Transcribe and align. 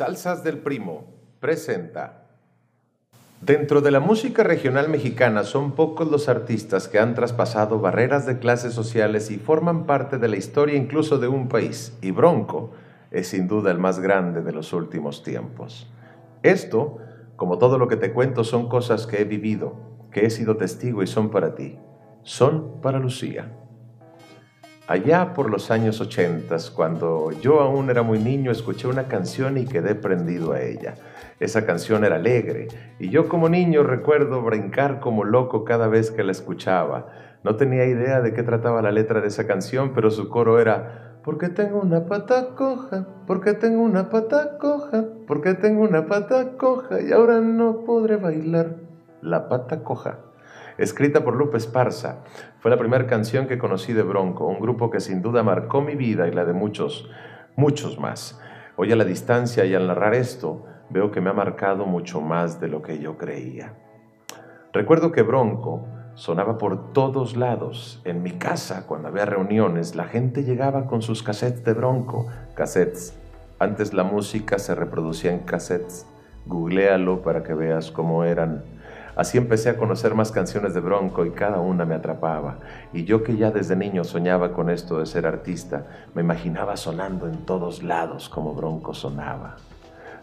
Salsas 0.00 0.42
del 0.42 0.56
Primo 0.56 1.04
presenta. 1.40 2.22
Dentro 3.42 3.82
de 3.82 3.90
la 3.90 4.00
música 4.00 4.42
regional 4.42 4.88
mexicana 4.88 5.44
son 5.44 5.72
pocos 5.72 6.10
los 6.10 6.30
artistas 6.30 6.88
que 6.88 6.98
han 6.98 7.14
traspasado 7.14 7.80
barreras 7.80 8.24
de 8.24 8.38
clases 8.38 8.72
sociales 8.72 9.30
y 9.30 9.36
forman 9.36 9.84
parte 9.84 10.16
de 10.16 10.28
la 10.28 10.38
historia 10.38 10.74
incluso 10.74 11.18
de 11.18 11.28
un 11.28 11.48
país, 11.48 11.98
y 12.00 12.12
Bronco 12.12 12.70
es 13.10 13.28
sin 13.28 13.46
duda 13.46 13.70
el 13.72 13.78
más 13.78 13.98
grande 13.98 14.40
de 14.40 14.52
los 14.52 14.72
últimos 14.72 15.22
tiempos. 15.22 15.92
Esto, 16.42 16.96
como 17.36 17.58
todo 17.58 17.76
lo 17.76 17.86
que 17.86 17.96
te 17.96 18.14
cuento, 18.14 18.42
son 18.42 18.70
cosas 18.70 19.06
que 19.06 19.20
he 19.20 19.24
vivido, 19.24 19.74
que 20.10 20.24
he 20.24 20.30
sido 20.30 20.56
testigo 20.56 21.02
y 21.02 21.08
son 21.08 21.30
para 21.30 21.54
ti, 21.54 21.78
son 22.22 22.80
para 22.80 22.98
Lucía. 22.98 23.52
Allá 24.90 25.34
por 25.34 25.50
los 25.50 25.70
años 25.70 26.00
ochentas, 26.00 26.68
cuando 26.68 27.30
yo 27.40 27.60
aún 27.60 27.90
era 27.90 28.02
muy 28.02 28.18
niño, 28.18 28.50
escuché 28.50 28.88
una 28.88 29.04
canción 29.04 29.56
y 29.56 29.64
quedé 29.64 29.94
prendido 29.94 30.52
a 30.52 30.62
ella. 30.62 30.96
Esa 31.38 31.64
canción 31.64 32.04
era 32.04 32.16
alegre 32.16 32.66
y 32.98 33.08
yo 33.08 33.28
como 33.28 33.48
niño 33.48 33.84
recuerdo 33.84 34.42
brincar 34.42 34.98
como 34.98 35.22
loco 35.22 35.64
cada 35.64 35.86
vez 35.86 36.10
que 36.10 36.24
la 36.24 36.32
escuchaba. 36.32 37.06
No 37.44 37.54
tenía 37.54 37.84
idea 37.84 38.20
de 38.20 38.34
qué 38.34 38.42
trataba 38.42 38.82
la 38.82 38.90
letra 38.90 39.20
de 39.20 39.28
esa 39.28 39.46
canción, 39.46 39.92
pero 39.94 40.10
su 40.10 40.28
coro 40.28 40.58
era 40.58 41.20
porque 41.22 41.50
tengo 41.50 41.78
una 41.78 42.06
pata 42.06 42.56
coja, 42.56 43.06
porque 43.28 43.52
tengo 43.52 43.82
una 43.82 44.10
pata 44.10 44.58
coja, 44.58 45.04
porque 45.28 45.54
tengo 45.54 45.84
una 45.84 46.06
pata 46.06 46.56
coja 46.56 47.00
y 47.00 47.12
ahora 47.12 47.38
no 47.40 47.84
podré 47.84 48.16
bailar 48.16 48.74
la 49.22 49.48
pata 49.48 49.84
coja 49.84 50.18
escrita 50.80 51.22
por 51.22 51.36
Lupe 51.36 51.58
Esparza. 51.58 52.24
Fue 52.58 52.70
la 52.70 52.78
primera 52.78 53.06
canción 53.06 53.46
que 53.46 53.58
conocí 53.58 53.92
de 53.92 54.02
Bronco, 54.02 54.46
un 54.46 54.60
grupo 54.60 54.90
que 54.90 55.00
sin 55.00 55.20
duda 55.20 55.42
marcó 55.42 55.82
mi 55.82 55.94
vida 55.94 56.26
y 56.26 56.32
la 56.32 56.46
de 56.46 56.54
muchos, 56.54 57.10
muchos 57.54 57.98
más. 57.98 58.40
Hoy 58.76 58.90
a 58.90 58.96
la 58.96 59.04
distancia 59.04 59.66
y 59.66 59.74
al 59.74 59.86
narrar 59.86 60.14
esto, 60.14 60.64
veo 60.88 61.10
que 61.10 61.20
me 61.20 61.28
ha 61.28 61.34
marcado 61.34 61.84
mucho 61.84 62.22
más 62.22 62.60
de 62.60 62.68
lo 62.68 62.80
que 62.80 62.98
yo 62.98 63.18
creía. 63.18 63.74
Recuerdo 64.72 65.12
que 65.12 65.20
Bronco 65.22 65.86
sonaba 66.14 66.56
por 66.56 66.92
todos 66.94 67.36
lados. 67.36 68.00
En 68.04 68.22
mi 68.22 68.32
casa, 68.32 68.86
cuando 68.86 69.08
había 69.08 69.26
reuniones, 69.26 69.94
la 69.94 70.04
gente 70.04 70.44
llegaba 70.44 70.86
con 70.86 71.02
sus 71.02 71.22
cassettes 71.22 71.62
de 71.62 71.74
Bronco, 71.74 72.26
cassettes. 72.54 73.14
Antes 73.58 73.92
la 73.92 74.04
música 74.04 74.58
se 74.58 74.74
reproducía 74.74 75.32
en 75.32 75.40
cassettes. 75.40 76.06
Googlealo 76.46 77.20
para 77.20 77.42
que 77.42 77.52
veas 77.52 77.90
cómo 77.90 78.24
eran 78.24 78.79
Así 79.20 79.36
empecé 79.36 79.68
a 79.68 79.76
conocer 79.76 80.14
más 80.14 80.32
canciones 80.32 80.72
de 80.72 80.80
Bronco 80.80 81.26
y 81.26 81.30
cada 81.32 81.60
una 81.60 81.84
me 81.84 81.94
atrapaba. 81.94 82.56
Y 82.90 83.04
yo 83.04 83.22
que 83.22 83.36
ya 83.36 83.50
desde 83.50 83.76
niño 83.76 84.02
soñaba 84.02 84.54
con 84.54 84.70
esto 84.70 84.98
de 84.98 85.04
ser 85.04 85.26
artista, 85.26 85.84
me 86.14 86.22
imaginaba 86.22 86.74
sonando 86.78 87.26
en 87.26 87.44
todos 87.44 87.82
lados 87.82 88.30
como 88.30 88.54
Bronco 88.54 88.94
sonaba. 88.94 89.56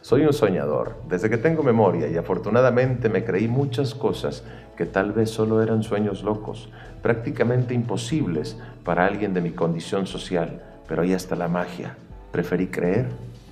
Soy 0.02 0.26
un 0.26 0.34
soñador, 0.34 0.96
desde 1.08 1.30
que 1.30 1.38
tengo 1.38 1.62
memoria 1.62 2.08
y 2.08 2.18
afortunadamente 2.18 3.08
me 3.08 3.24
creí 3.24 3.48
muchas 3.48 3.94
cosas 3.94 4.44
que 4.76 4.88
tal 4.88 5.12
vez 5.12 5.30
solo 5.30 5.62
eran 5.62 5.84
sueños 5.84 6.24
locos, 6.24 6.72
prácticamente 7.04 7.76
imposibles 7.76 8.58
para 8.84 9.06
alguien 9.06 9.32
de 9.32 9.42
mi 9.42 9.52
condición 9.52 10.08
social, 10.08 10.64
pero 10.88 11.04
ahí 11.04 11.14
está 11.14 11.36
la 11.36 11.48
magia. 11.48 11.96
Preferí 12.32 12.66
creer 12.66 13.10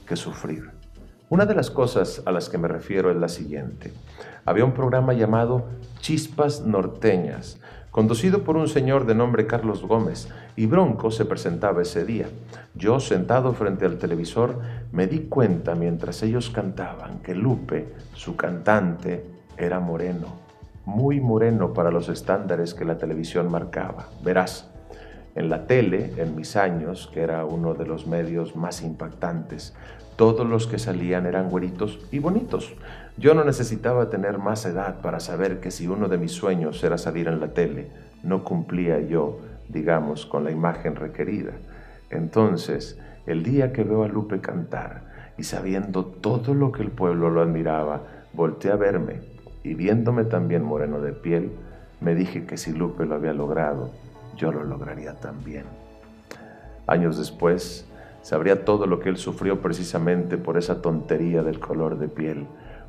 que 0.07 0.15
sufrir. 0.15 0.74
Una 1.27 1.47
de 1.47 1.55
las 1.55 1.71
cosas 1.71 2.21
a 2.27 2.31
las 2.31 2.49
que 2.49 2.59
me 2.59 2.67
refiero 2.67 3.09
es 3.09 3.17
la 3.17 3.29
siguiente. 3.29 3.91
Había 4.45 4.63
un 4.63 4.73
programa 4.73 5.13
llamado 5.13 5.65
Chispas 5.99 6.61
Norteñas, 6.61 7.59
conducido 7.89 8.43
por 8.43 8.57
un 8.57 8.67
señor 8.67 9.07
de 9.07 9.15
nombre 9.15 9.47
Carlos 9.47 9.81
Gómez, 9.81 10.27
y 10.55 10.67
Bronco 10.67 11.09
se 11.09 11.25
presentaba 11.25 11.81
ese 11.81 12.05
día. 12.05 12.27
Yo, 12.75 12.99
sentado 12.99 13.53
frente 13.53 13.85
al 13.85 13.97
televisor, 13.97 14.59
me 14.91 15.07
di 15.07 15.21
cuenta 15.21 15.73
mientras 15.73 16.21
ellos 16.21 16.51
cantaban 16.51 17.17
que 17.23 17.33
Lupe, 17.33 17.95
su 18.13 18.35
cantante, 18.35 19.25
era 19.57 19.79
moreno, 19.79 20.27
muy 20.85 21.19
moreno 21.21 21.73
para 21.73 21.89
los 21.89 22.07
estándares 22.07 22.75
que 22.75 22.85
la 22.85 22.99
televisión 22.99 23.49
marcaba. 23.49 24.09
Verás, 24.23 24.69
en 25.33 25.49
la 25.49 25.65
tele, 25.65 26.13
en 26.17 26.35
mis 26.35 26.55
años, 26.55 27.09
que 27.11 27.21
era 27.21 27.45
uno 27.45 27.73
de 27.73 27.87
los 27.87 28.05
medios 28.05 28.55
más 28.55 28.83
impactantes, 28.83 29.73
todos 30.15 30.47
los 30.47 30.67
que 30.67 30.79
salían 30.79 31.25
eran 31.25 31.49
güeritos 31.49 31.99
y 32.11 32.19
bonitos. 32.19 32.73
Yo 33.17 33.33
no 33.33 33.43
necesitaba 33.43 34.09
tener 34.09 34.37
más 34.37 34.65
edad 34.65 35.01
para 35.01 35.19
saber 35.19 35.59
que 35.59 35.71
si 35.71 35.87
uno 35.87 36.07
de 36.07 36.17
mis 36.17 36.31
sueños 36.31 36.83
era 36.83 36.97
salir 36.97 37.27
en 37.27 37.39
la 37.39 37.53
tele, 37.53 37.89
no 38.23 38.43
cumplía 38.43 38.99
yo, 38.99 39.39
digamos, 39.69 40.25
con 40.25 40.43
la 40.43 40.51
imagen 40.51 40.95
requerida. 40.95 41.53
Entonces, 42.09 42.99
el 43.25 43.43
día 43.43 43.73
que 43.73 43.83
veo 43.83 44.03
a 44.03 44.07
Lupe 44.07 44.39
cantar 44.39 45.33
y 45.37 45.43
sabiendo 45.43 46.05
todo 46.05 46.53
lo 46.53 46.71
que 46.71 46.83
el 46.83 46.91
pueblo 46.91 47.29
lo 47.29 47.41
admiraba, 47.41 48.03
volteé 48.33 48.71
a 48.71 48.75
verme 48.75 49.21
y 49.63 49.73
viéndome 49.73 50.25
también 50.25 50.63
moreno 50.63 51.01
de 51.01 51.13
piel, 51.13 51.51
me 52.01 52.15
dije 52.15 52.45
que 52.45 52.57
si 52.57 52.71
Lupe 52.71 53.05
lo 53.05 53.15
había 53.15 53.33
logrado, 53.33 53.91
yo 54.35 54.51
lo 54.51 54.63
lograría 54.63 55.15
también. 55.15 55.63
Años 56.87 57.17
después, 57.17 57.87
sabría 58.25 58.65
todo 58.65 58.87
lo 58.87 58.99
que 58.99 59.09
él 59.09 59.17
sufrió 59.17 59.61
precisamente 59.61 60.39
por 60.39 60.57
esa 60.57 60.81
tontería 60.81 61.43
del 61.43 61.59
color 61.59 61.99
de 61.99 62.07
piel, 62.07 62.47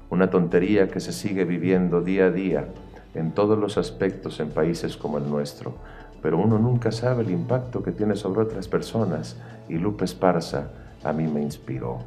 una 0.09 0.31
tontería 0.31 0.89
que 0.89 0.99
se 0.99 1.13
sigue 1.13 1.45
viviendo 1.45 2.01
día 2.01 2.25
a 2.25 2.31
día 2.31 2.69
en 3.13 3.33
todos 3.33 3.59
los 3.59 3.77
aspectos 3.77 4.41
en 4.41 4.49
países 4.49 4.97
como 4.97 5.19
el 5.19 5.29
nuestro, 5.29 5.75
pero 6.23 6.39
uno 6.39 6.59
nunca 6.59 6.91
sabe 6.91 7.23
el 7.23 7.31
impacto 7.31 7.83
que 7.83 7.93
tiene 7.93 8.17
sobre 8.17 8.41
otras 8.41 8.67
personas 8.67 9.37
y 9.69 9.75
Lupe 9.75 10.07
Esparza 10.07 10.69
a 11.05 11.13
mí 11.13 11.27
me 11.27 11.43
inspiró. 11.43 11.99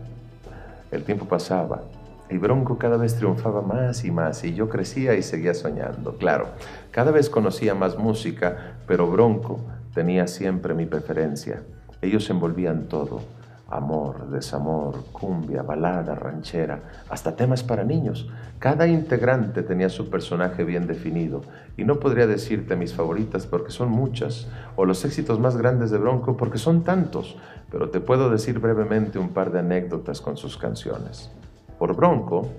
El 0.89 1.03
tiempo 1.03 1.25
pasaba 1.25 1.83
y 2.31 2.37
Bronco 2.39 2.79
cada 2.79 2.97
vez 2.97 3.13
triunfaba 3.13 3.61
más 3.61 4.05
y 4.05 4.09
más 4.09 4.43
y 4.43 4.55
yo 4.55 4.69
crecía 4.69 5.13
y 5.13 5.21
seguía 5.21 5.53
soñando. 5.53 6.17
Claro, 6.17 6.47
cada 6.89 7.11
vez 7.11 7.29
conocía 7.29 7.75
más 7.75 7.95
música, 7.95 8.73
pero 8.87 9.05
Bronco 9.05 9.59
tenía 9.93 10.25
siempre 10.25 10.73
mi 10.73 10.87
preferencia. 10.87 11.61
Ellos 12.01 12.29
envolvían 12.29 12.87
todo, 12.87 13.21
amor, 13.69 14.29
desamor, 14.29 15.03
cumbia, 15.11 15.61
balada, 15.61 16.15
ranchera, 16.15 17.03
hasta 17.09 17.35
temas 17.35 17.63
para 17.63 17.83
niños. 17.83 18.29
Cada 18.57 18.87
integrante 18.87 19.63
tenía 19.63 19.89
su 19.89 20.09
personaje 20.09 20.63
bien 20.63 20.87
definido 20.87 21.41
y 21.77 21.83
no 21.83 21.99
podría 21.99 22.27
decirte 22.27 22.75
mis 22.75 22.93
favoritas 22.93 23.45
porque 23.45 23.71
son 23.71 23.89
muchas 23.89 24.47
o 24.75 24.85
los 24.85 25.05
éxitos 25.05 25.39
más 25.39 25.55
grandes 25.55 25.91
de 25.91 25.97
Bronco 25.97 26.35
porque 26.35 26.57
son 26.57 26.83
tantos, 26.83 27.37
pero 27.71 27.89
te 27.89 27.99
puedo 27.99 28.29
decir 28.29 28.59
brevemente 28.59 29.19
un 29.19 29.29
par 29.29 29.51
de 29.51 29.59
anécdotas 29.59 30.19
con 30.19 30.35
sus 30.35 30.57
canciones. 30.57 31.31
Por 31.77 31.95
Bronco, 31.95 32.49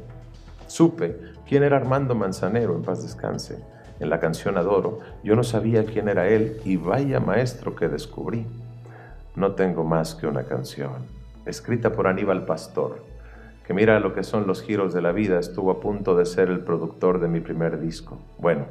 supe 0.67 1.19
quién 1.47 1.65
era 1.65 1.77
Armando 1.77 2.15
Manzanero, 2.15 2.75
en 2.77 2.83
paz 2.83 3.03
descanse. 3.03 3.59
En 3.99 4.09
la 4.09 4.21
canción 4.21 4.57
Adoro, 4.57 5.01
yo 5.23 5.37
no 5.37 5.45
sabía 5.45 5.85
quién 5.85 6.09
era 6.09 6.29
él 6.29 6.59
y 6.65 6.77
vaya 6.77 7.21
maestro 7.21 7.75
que 7.75 7.89
descubrí. 7.89 8.47
No 9.41 9.53
tengo 9.53 9.85
más 9.85 10.15
que 10.15 10.27
una 10.27 10.45
canción, 10.45 11.07
escrita 11.47 11.93
por 11.93 12.07
Aníbal 12.07 12.45
Pastor, 12.45 13.03
que 13.67 13.73
mira 13.73 13.99
lo 13.99 14.13
que 14.13 14.23
son 14.23 14.47
los 14.47 14.63
giros 14.63 14.93
de 14.93 15.01
la 15.01 15.13
vida, 15.13 15.41
estuvo 15.41 15.71
a 15.71 15.81
punto 15.81 16.15
de 16.15 16.27
ser 16.27 16.51
el 16.51 16.61
productor 16.61 17.21
de 17.21 17.29
mi 17.29 17.41
primer 17.41 17.81
disco. 17.81 18.19
Bueno, 18.37 18.67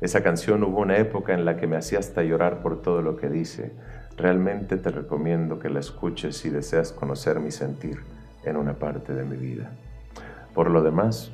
esa 0.00 0.22
canción 0.22 0.64
hubo 0.64 0.80
una 0.80 0.96
época 0.96 1.34
en 1.34 1.44
la 1.44 1.58
que 1.58 1.66
me 1.66 1.76
hacía 1.76 1.98
hasta 1.98 2.22
llorar 2.22 2.62
por 2.62 2.80
todo 2.80 3.02
lo 3.02 3.18
que 3.18 3.28
dice. 3.28 3.72
Realmente 4.16 4.78
te 4.78 4.88
recomiendo 4.88 5.58
que 5.58 5.68
la 5.68 5.80
escuches 5.80 6.38
si 6.38 6.48
deseas 6.48 6.92
conocer 6.92 7.38
mi 7.38 7.50
sentir 7.50 7.98
en 8.42 8.56
una 8.56 8.72
parte 8.72 9.12
de 9.12 9.24
mi 9.24 9.36
vida. 9.36 9.70
Por 10.54 10.70
lo 10.70 10.82
demás, 10.82 11.30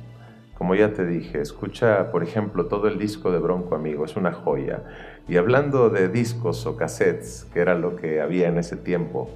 como 0.57 0.75
ya 0.75 0.93
te 0.93 1.05
dije, 1.05 1.41
escucha, 1.41 2.11
por 2.11 2.23
ejemplo, 2.23 2.67
todo 2.67 2.87
el 2.87 2.97
disco 2.99 3.31
de 3.31 3.39
Bronco 3.39 3.75
Amigo, 3.75 4.05
es 4.05 4.15
una 4.15 4.33
joya. 4.33 4.83
Y 5.27 5.37
hablando 5.37 5.89
de 5.89 6.09
discos 6.09 6.65
o 6.65 6.77
cassettes, 6.77 7.47
que 7.53 7.59
era 7.59 7.75
lo 7.75 7.95
que 7.95 8.21
había 8.21 8.47
en 8.47 8.57
ese 8.57 8.77
tiempo, 8.77 9.29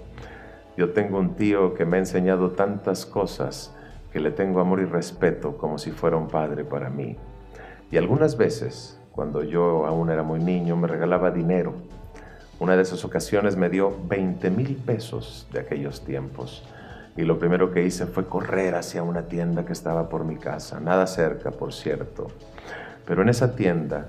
yo 0.77 0.91
tengo 0.91 1.17
un 1.17 1.35
tío 1.35 1.73
que 1.73 1.85
me 1.85 1.97
ha 1.97 1.99
enseñado 1.99 2.51
tantas 2.51 3.05
cosas 3.05 3.75
que 4.13 4.19
le 4.19 4.31
tengo 4.31 4.59
amor 4.59 4.79
y 4.79 4.85
respeto 4.85 5.57
como 5.57 5.79
si 5.79 5.91
fuera 5.91 6.17
un 6.17 6.27
padre 6.27 6.63
para 6.63 6.89
mí. 6.89 7.17
Y 7.91 7.97
algunas 7.97 8.37
veces, 8.37 8.99
cuando 9.11 9.43
yo 9.43 9.85
aún 9.85 10.11
era 10.11 10.23
muy 10.23 10.39
niño, 10.39 10.75
me 10.75 10.87
regalaba 10.87 11.31
dinero. 11.31 11.73
Una 12.59 12.75
de 12.75 12.83
esas 12.83 13.03
ocasiones 13.05 13.55
me 13.55 13.69
dio 13.69 13.95
20 14.07 14.49
mil 14.51 14.75
pesos 14.75 15.47
de 15.51 15.61
aquellos 15.61 16.05
tiempos 16.05 16.63
y 17.17 17.23
lo 17.23 17.39
primero 17.39 17.71
que 17.71 17.83
hice 17.83 18.05
fue 18.05 18.27
correr 18.27 18.75
hacia 18.75 19.01
una 19.01 19.23
tienda 19.23 19.65
que 19.65 19.73
estaba 19.73 20.07
por 20.07 20.23
mi 20.23 20.37
casa, 20.37 20.79
nada 20.79 21.07
cerca, 21.07 21.49
por 21.49 21.73
cierto. 21.73 22.27
Pero 23.05 23.23
en 23.23 23.29
esa 23.29 23.55
tienda, 23.55 24.05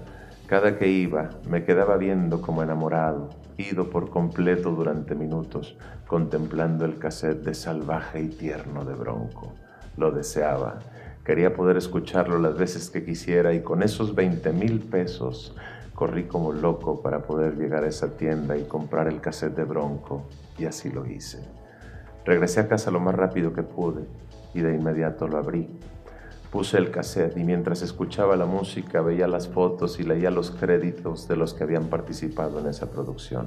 cada 0.46 0.76
que 0.76 0.88
iba, 0.88 1.31
me 1.49 1.64
quedaba 1.64 1.96
viendo 1.96 2.43
como 2.43 2.62
enamorado, 2.62 3.31
ido 3.56 3.88
por 3.88 4.10
completo 4.10 4.72
durante 4.72 5.14
minutos, 5.14 5.76
contemplando 6.06 6.84
el 6.84 6.99
cassette 6.99 7.43
de 7.43 7.55
salvaje 7.55 8.20
y 8.20 8.28
tierno 8.28 8.84
de 8.84 8.94
Bronco. 8.94 9.54
Lo 9.96 10.12
deseaba. 10.12 10.81
Quería 11.25 11.54
poder 11.54 11.78
escucharlo 11.78 12.38
las 12.38 12.56
veces 12.56 12.90
que 12.90 13.04
quisiera 13.04 13.54
y 13.54 13.62
con 13.62 13.82
esos 13.82 14.14
20 14.14 14.52
mil 14.52 14.81
pesos 14.81 15.56
corrí 15.94 16.25
como 16.25 16.52
loco 16.52 17.02
para 17.02 17.22
poder 17.22 17.56
llegar 17.56 17.84
a 17.84 17.88
esa 17.88 18.16
tienda 18.16 18.56
y 18.56 18.64
comprar 18.64 19.08
el 19.08 19.20
cassette 19.20 19.56
de 19.56 19.64
Bronco 19.64 20.25
y 20.58 20.66
así 20.66 20.90
lo 20.90 21.04
hice. 21.06 21.57
Regresé 22.28 22.60
a 22.60 22.69
casa 22.69 22.90
lo 22.90 23.00
más 23.00 23.14
rápido 23.14 23.54
que 23.54 23.62
pude 23.62 24.02
y 24.52 24.60
de 24.60 24.75
inmediato 24.75 25.26
lo 25.28 25.38
abrí. 25.38 25.66
Puse 26.52 26.76
el 26.76 26.90
cassette 26.90 27.38
y 27.38 27.42
mientras 27.42 27.80
escuchaba 27.80 28.36
la 28.36 28.44
música 28.44 29.00
veía 29.00 29.26
las 29.26 29.48
fotos 29.48 29.98
y 29.98 30.02
leía 30.02 30.30
los 30.30 30.50
créditos 30.50 31.26
de 31.26 31.36
los 31.36 31.54
que 31.54 31.64
habían 31.64 31.84
participado 31.84 32.60
en 32.60 32.66
esa 32.66 32.90
producción. 32.90 33.46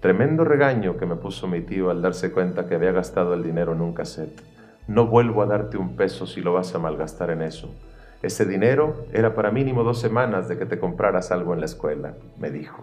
Tremendo 0.00 0.44
regaño 0.44 0.98
que 0.98 1.06
me 1.06 1.16
puso 1.16 1.48
mi 1.48 1.62
tío 1.62 1.88
al 1.88 2.02
darse 2.02 2.30
cuenta 2.30 2.66
que 2.66 2.74
había 2.74 2.92
gastado 2.92 3.32
el 3.32 3.42
dinero 3.42 3.72
en 3.72 3.80
un 3.80 3.94
cassette. 3.94 4.38
No 4.86 5.06
vuelvo 5.06 5.42
a 5.42 5.46
darte 5.46 5.78
un 5.78 5.96
peso 5.96 6.26
si 6.26 6.42
lo 6.42 6.52
vas 6.52 6.74
a 6.74 6.78
malgastar 6.78 7.30
en 7.30 7.40
eso. 7.40 7.74
Ese 8.20 8.44
dinero 8.44 9.06
era 9.14 9.34
para 9.34 9.50
mínimo 9.50 9.82
dos 9.82 9.98
semanas 9.98 10.46
de 10.46 10.58
que 10.58 10.66
te 10.66 10.78
compraras 10.78 11.30
algo 11.30 11.54
en 11.54 11.60
la 11.60 11.66
escuela, 11.66 12.12
me 12.38 12.50
dijo. 12.50 12.82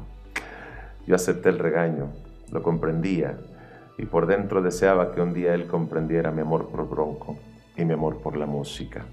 Yo 1.05 1.13
acepté 1.13 1.49
el 1.49 1.59
regaño, 1.59 2.07
lo 2.51 2.63
comprendía 2.63 3.37
y 4.01 4.07
por 4.07 4.25
dentro 4.25 4.63
deseaba 4.63 5.11
que 5.11 5.21
un 5.21 5.31
día 5.31 5.53
él 5.53 5.67
comprendiera 5.67 6.31
mi 6.31 6.41
amor 6.41 6.69
por 6.69 6.89
Bronco 6.89 7.37
y 7.77 7.85
mi 7.85 7.93
amor 7.93 8.17
por 8.17 8.35
la 8.35 8.47
música. 8.47 9.05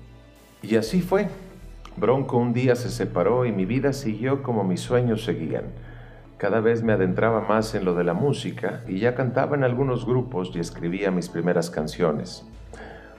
Y 0.63 0.77
así 0.77 1.03
fue. 1.03 1.29
Bronco 1.97 2.39
un 2.39 2.55
día 2.55 2.75
se 2.75 2.89
separó 2.89 3.45
y 3.45 3.53
mi 3.53 3.67
vida 3.67 3.93
siguió 3.93 4.43
como 4.43 4.65
mis 4.65 4.81
sueños 4.81 5.25
seguían. 5.25 5.65
Cada 6.39 6.61
vez 6.61 6.83
me 6.83 6.95
adentraba 6.95 7.43
más 7.43 7.75
en 7.75 7.85
lo 7.85 7.95
de 7.95 8.05
la 8.05 8.15
música 8.15 8.83
y 8.89 8.99
ya 8.99 9.15
cantaba 9.15 9.57
en 9.57 9.65
algunos 9.65 10.07
grupos 10.07 10.53
y 10.55 10.61
escribía 10.61 11.11
mis 11.11 11.29
primeras 11.29 11.69
canciones. 11.69 12.47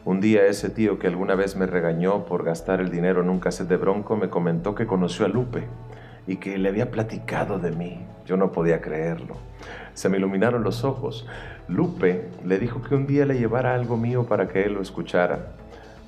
Un 0.05 0.21
día 0.21 0.47
ese 0.47 0.71
tío 0.71 0.97
que 0.97 1.05
alguna 1.05 1.35
vez 1.35 1.55
me 1.55 1.67
regañó 1.67 2.25
por 2.25 2.43
gastar 2.43 2.79
el 2.79 2.89
dinero 2.89 3.21
en 3.21 3.29
un 3.29 3.39
cassette 3.39 3.67
de 3.67 3.77
Bronco 3.77 4.15
me 4.15 4.29
comentó 4.29 4.73
que 4.73 4.87
conoció 4.87 5.25
a 5.25 5.29
Lupe 5.29 5.67
y 6.29 6.37
que 6.37 6.59
le 6.59 6.69
había 6.69 6.91
platicado 6.91 7.57
de 7.57 7.71
mí. 7.71 8.05
Yo 8.27 8.37
no 8.37 8.51
podía 8.51 8.81
creerlo. 8.81 9.35
Se 9.95 10.09
me 10.09 10.17
iluminaron 10.17 10.63
los 10.63 10.83
ojos. 10.83 11.25
Lupe 11.67 12.29
le 12.45 12.59
dijo 12.59 12.83
que 12.83 12.93
un 12.93 13.07
día 13.07 13.25
le 13.25 13.39
llevara 13.39 13.73
algo 13.73 13.97
mío 13.97 14.27
para 14.27 14.47
que 14.47 14.61
él 14.61 14.73
lo 14.73 14.81
escuchara. 14.81 15.53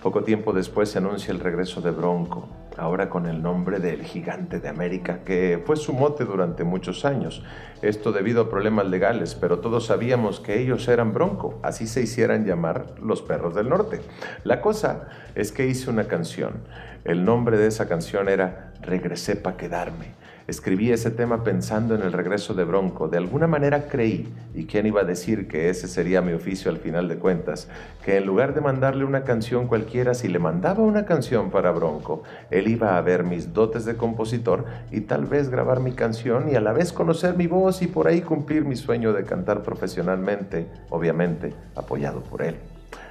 Poco 0.04 0.24
tiempo 0.24 0.54
después 0.54 0.90
se 0.90 1.00
anuncia 1.00 1.32
el 1.32 1.40
regreso 1.40 1.82
de 1.82 1.90
Bronco, 1.90 2.48
ahora 2.78 3.10
con 3.10 3.26
el 3.26 3.42
nombre 3.42 3.80
de 3.80 3.94
El 3.94 4.04
Gigante 4.04 4.60
de 4.60 4.70
América, 4.70 5.20
que 5.24 5.62
fue 5.66 5.76
su 5.76 5.94
mote 5.94 6.26
durante 6.26 6.64
muchos 6.64 7.06
años. 7.06 7.44
Esto 7.82 8.12
debido 8.12 8.44
a 8.44 8.50
problemas 8.50 8.88
legales, 8.88 9.36
pero 9.36 9.60
todos 9.60 9.88
sabíamos 9.88 10.40
que 10.40 10.60
ellos 10.60 10.88
eran 10.88 11.14
Bronco, 11.14 11.60
así 11.64 11.88
se 11.88 12.02
hicieran 12.02 12.46
llamar 12.46 12.96
los 13.02 13.22
Perros 13.22 13.56
del 13.56 13.70
Norte. 13.70 14.02
La 14.44 14.62
cosa 14.62 15.10
es 15.36 15.52
que 15.52 15.68
hice 15.68 15.90
una 15.90 16.06
canción. 16.06 16.64
El 17.04 17.26
nombre 17.26 17.58
de 17.58 17.68
esa 17.68 17.88
canción 17.88 18.30
era 18.30 18.74
Regresé 18.82 19.36
para 19.36 19.58
quedarme. 19.58 20.22
Escribí 20.48 20.92
ese 20.92 21.12
tema 21.12 21.44
pensando 21.44 21.96
en 21.96 22.02
el 22.02 22.12
regreso 22.12 22.54
de 22.54 22.64
Bronco. 22.64 23.08
De 23.08 23.18
alguna 23.18 23.48
manera 23.48 23.88
creí, 23.88 24.28
y 24.54 24.66
quién 24.66 24.86
iba 24.86 25.02
a 25.02 25.06
decir 25.06 25.48
que 25.48 25.70
ese 25.70 25.88
sería 25.88 26.22
mi 26.22 26.34
oficio 26.34 26.72
al 26.72 26.78
final 26.78 27.08
de 27.08 27.18
cuentas, 27.18 27.70
que 28.04 28.18
en 28.18 28.26
lugar 28.26 28.54
de 28.54 28.62
mandarle 28.62 29.06
una 29.06 29.24
canción 29.24 29.68
cualquiera, 29.68 30.14
si 30.14 30.28
le 30.28 30.40
mandaba 30.40 30.84
una 30.84 31.06
canción 31.06 31.52
para 31.52 31.72
Bronco, 31.72 32.24
iba 32.68 32.98
a 32.98 33.02
ver 33.02 33.24
mis 33.24 33.54
dotes 33.54 33.86
de 33.86 33.96
compositor 33.96 34.66
y 34.92 35.02
tal 35.02 35.26
vez 35.26 35.50
grabar 35.50 35.80
mi 35.80 35.94
canción 35.94 36.50
y 36.52 36.56
a 36.56 36.62
la 36.62 36.74
vez 36.74 36.94
conocer 36.94 37.36
mi 37.36 37.48
voz 37.48 37.82
y 37.82 37.88
por 37.88 38.08
ahí 38.08 38.22
cumplir 38.22 38.66
mi 38.66 38.76
sueño 38.76 39.14
de 39.14 39.24
cantar 39.24 39.64
profesionalmente, 39.64 40.68
obviamente 40.90 41.54
apoyado 41.76 42.22
por 42.22 42.42
él. 42.42 42.58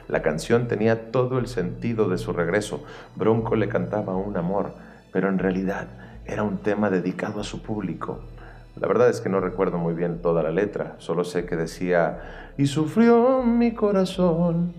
La 0.08 0.22
canción 0.22 0.66
tenía 0.66 1.12
todo 1.12 1.38
el 1.38 1.46
sentido 1.46 2.08
de 2.08 2.18
su 2.18 2.32
regreso. 2.32 2.82
Bronco 3.14 3.54
le 3.54 3.68
cantaba 3.68 4.16
un 4.16 4.36
amor, 4.36 4.72
pero 5.12 5.28
en 5.28 5.38
realidad 5.38 5.86
era 6.26 6.42
un 6.42 6.58
tema 6.58 6.90
dedicado 6.90 7.40
a 7.40 7.44
su 7.44 7.62
público. 7.62 8.20
La 8.76 8.88
verdad 8.88 9.08
es 9.08 9.20
que 9.20 9.28
no 9.28 9.40
recuerdo 9.40 9.78
muy 9.78 9.94
bien 9.94 10.22
toda 10.22 10.42
la 10.42 10.50
letra, 10.50 10.94
solo 10.98 11.24
sé 11.24 11.44
que 11.44 11.56
decía, 11.56 12.52
y 12.56 12.66
sufrió 12.66 13.42
mi 13.42 13.72
corazón, 13.72 14.74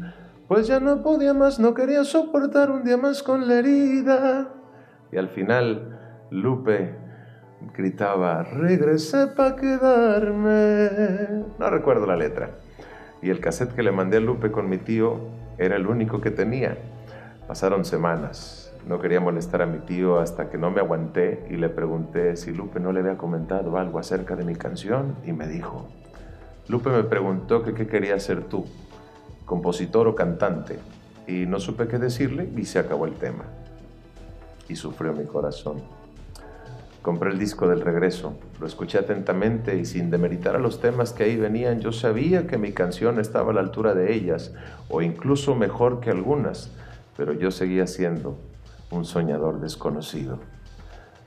pues 0.47 0.67
ya 0.67 0.79
no 0.79 1.01
podía 1.01 1.33
más, 1.33 1.59
no 1.59 1.73
quería 1.73 2.03
soportar 2.03 2.71
un 2.71 2.83
día 2.83 2.97
más 2.97 3.23
con 3.23 3.47
la 3.47 3.59
herida. 3.59 4.60
Y 5.11 5.17
al 5.17 5.29
final, 5.29 5.99
Lupe 6.29 6.95
gritaba, 7.75 8.43
regresé 8.43 9.27
para 9.27 9.55
quedarme. 9.55 11.45
No 11.59 11.69
recuerdo 11.69 12.05
la 12.05 12.15
letra. 12.15 12.51
Y 13.21 13.29
el 13.29 13.39
cassette 13.39 13.73
que 13.73 13.83
le 13.83 13.91
mandé 13.91 14.17
a 14.17 14.21
Lupe 14.21 14.51
con 14.51 14.69
mi 14.69 14.77
tío 14.77 15.19
era 15.57 15.75
el 15.75 15.87
único 15.87 16.21
que 16.21 16.31
tenía. 16.31 16.77
Pasaron 17.47 17.85
semanas, 17.85 18.73
no 18.87 18.99
quería 18.99 19.19
molestar 19.19 19.61
a 19.61 19.65
mi 19.65 19.79
tío 19.79 20.19
hasta 20.19 20.49
que 20.49 20.57
no 20.57 20.71
me 20.71 20.79
aguanté 20.79 21.45
y 21.49 21.57
le 21.57 21.69
pregunté 21.69 22.35
si 22.35 22.51
Lupe 22.51 22.79
no 22.79 22.91
le 22.91 23.01
había 23.01 23.17
comentado 23.17 23.77
algo 23.77 23.99
acerca 23.99 24.35
de 24.35 24.43
mi 24.43 24.55
canción 24.55 25.17
y 25.25 25.33
me 25.33 25.47
dijo, 25.47 25.87
Lupe 26.67 26.89
me 26.89 27.03
preguntó 27.03 27.61
que 27.63 27.73
qué 27.73 27.85
quería 27.87 28.19
ser 28.19 28.45
tú, 28.45 28.65
compositor 29.45 30.07
o 30.07 30.15
cantante, 30.15 30.79
y 31.27 31.45
no 31.45 31.59
supe 31.59 31.87
qué 31.87 31.99
decirle 31.99 32.49
y 32.55 32.65
se 32.65 32.79
acabó 32.79 33.05
el 33.05 33.13
tema. 33.13 33.43
Sufrió 34.75 35.13
mi 35.13 35.25
corazón. 35.25 35.81
Compré 37.01 37.31
el 37.31 37.39
disco 37.39 37.67
del 37.67 37.81
regreso, 37.81 38.37
lo 38.59 38.67
escuché 38.67 38.99
atentamente 38.99 39.75
y 39.75 39.85
sin 39.85 40.11
demeritar 40.11 40.55
a 40.55 40.59
los 40.59 40.79
temas 40.79 41.13
que 41.13 41.23
ahí 41.23 41.35
venían, 41.35 41.79
yo 41.79 41.91
sabía 41.91 42.45
que 42.45 42.59
mi 42.59 42.73
canción 42.73 43.19
estaba 43.19 43.51
a 43.51 43.55
la 43.55 43.61
altura 43.61 43.95
de 43.95 44.13
ellas, 44.13 44.53
o 44.87 45.01
incluso 45.01 45.55
mejor 45.55 45.99
que 45.99 46.11
algunas, 46.11 46.69
pero 47.17 47.33
yo 47.33 47.49
seguía 47.49 47.87
siendo 47.87 48.37
un 48.91 49.05
soñador 49.05 49.59
desconocido. 49.61 50.37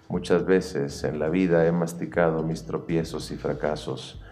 Muchas 0.08 0.47
veces 0.47 1.02
en 1.02 1.19
la 1.19 1.29
vida 1.29 1.67
he 1.67 1.73
masticado 1.73 2.44
mis 2.44 2.67
tropiezos 2.67 3.32
y 3.32 3.37
fracasos, 3.37 4.23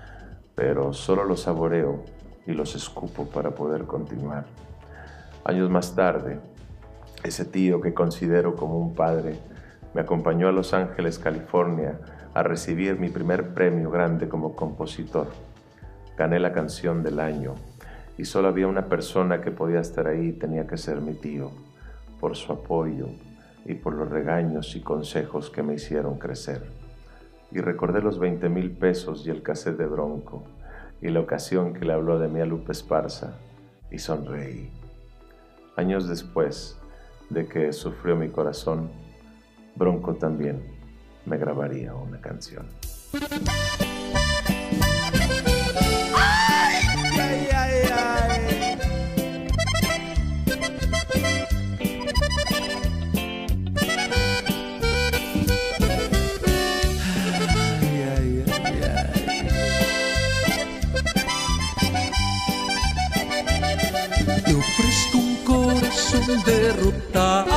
pero 0.54 0.92
solo 0.92 1.24
los 1.24 1.40
saboreo 1.40 2.04
y 2.46 2.52
los 2.52 2.76
escupo 2.76 3.26
para 3.26 3.50
poder 3.50 3.84
continuar. 3.84 4.44
Años 5.44 5.70
más 5.70 5.96
tarde, 5.96 6.38
ese 7.22 7.44
tío 7.44 7.80
que 7.80 7.94
considero 7.94 8.56
como 8.56 8.78
un 8.78 8.94
padre 8.94 9.38
me 9.94 10.00
acompañó 10.00 10.48
a 10.48 10.52
Los 10.52 10.72
Ángeles, 10.74 11.18
California, 11.18 11.98
a 12.34 12.42
recibir 12.42 12.98
mi 12.98 13.10
primer 13.10 13.52
premio 13.52 13.90
grande 13.90 14.28
como 14.28 14.56
compositor. 14.56 15.28
Gané 16.16 16.40
la 16.40 16.52
canción 16.52 17.02
del 17.02 17.20
año 17.20 17.54
y 18.16 18.24
solo 18.24 18.48
había 18.48 18.66
una 18.66 18.86
persona 18.86 19.40
que 19.40 19.50
podía 19.50 19.80
estar 19.80 20.06
ahí 20.06 20.28
y 20.28 20.32
tenía 20.32 20.66
que 20.66 20.78
ser 20.78 21.00
mi 21.00 21.14
tío 21.14 21.50
por 22.20 22.36
su 22.36 22.52
apoyo 22.52 23.08
y 23.64 23.74
por 23.74 23.94
los 23.94 24.08
regaños 24.08 24.74
y 24.76 24.80
consejos 24.80 25.50
que 25.50 25.62
me 25.62 25.74
hicieron 25.74 26.18
crecer. 26.18 26.62
Y 27.50 27.60
recordé 27.60 28.00
los 28.00 28.18
20 28.18 28.48
mil 28.48 28.70
pesos 28.70 29.26
y 29.26 29.30
el 29.30 29.42
cassette 29.42 29.76
de 29.76 29.86
Bronco 29.86 30.44
y 31.00 31.08
la 31.08 31.20
ocasión 31.20 31.74
que 31.74 31.84
le 31.84 31.92
habló 31.92 32.18
de 32.18 32.28
mí 32.28 32.40
a 32.40 32.46
Lupe 32.46 32.72
Esparza 32.72 33.38
y 33.90 33.98
sonreí. 33.98 34.70
Años 35.76 36.08
después 36.08 36.78
de 37.32 37.46
que 37.46 37.72
sufrió 37.72 38.16
mi 38.16 38.28
corazón, 38.28 38.90
Bronco 39.74 40.14
también 40.14 40.62
me 41.24 41.38
grabaría 41.38 41.94
una 41.94 42.20
canción. 42.20 42.68
Derrotar 66.44 67.51